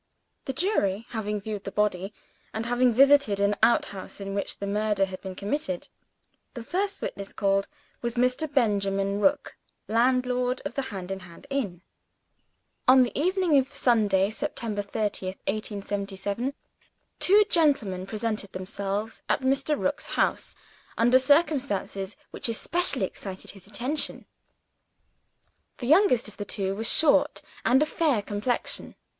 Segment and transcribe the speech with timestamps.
[0.45, 2.11] The jury having viewed the body,
[2.55, 5.89] and having visited an outhouse in which the murder had been committed,
[6.55, 7.67] the first witness called
[8.01, 8.51] was Mr.
[8.51, 11.83] Benjamin Rook, landlord of the Hand in Hand inn.
[12.87, 16.55] On the evening of Sunday, September 30th, 1877,
[17.19, 19.79] two gentlemen presented themselves at Mr.
[19.79, 20.55] Rook's house,
[20.97, 24.25] under circumstances which especially excited his attention.
[25.77, 28.95] The youngest of the two was short, and of fair complexion.